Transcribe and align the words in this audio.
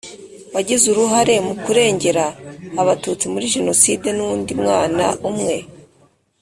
wagize 0.53 0.85
uruhare 0.89 1.35
mu 1.47 1.53
kurengera 1.63 2.25
Abatutsi 2.81 3.25
muri 3.33 3.45
Jenoside 3.55 4.07
n 4.13 4.19
undi 4.31 4.51
mwana 4.61 5.05
umwe 5.29 5.57